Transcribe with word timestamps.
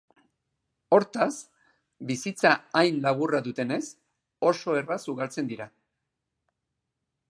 Hortaz, 0.95 1.33
bizitza 2.11 2.53
hain 2.81 2.97
laburra 3.03 3.43
dutenez, 3.49 3.81
oso 4.53 4.79
erraz 4.81 5.01
ugaltzen 5.15 5.53
dira. 5.53 5.69